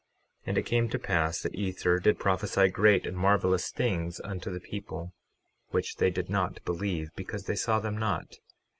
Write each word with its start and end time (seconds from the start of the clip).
12:5 0.45 0.47
And 0.47 0.57
it 0.57 0.65
came 0.65 0.89
to 0.89 0.97
pass 0.97 1.43
that 1.43 1.53
Ether 1.53 1.99
did 1.99 2.17
prophesy 2.17 2.67
great 2.69 3.05
and 3.05 3.15
marvelous 3.15 3.69
things 3.69 4.19
unto 4.21 4.49
the 4.49 4.59
people, 4.59 5.13
which 5.69 5.97
they 5.97 6.09
did 6.09 6.27
not 6.27 6.65
believe, 6.65 7.11
because 7.15 7.43
they 7.45 7.55
saw 7.55 7.79
them 7.79 7.99
not. 7.99 8.39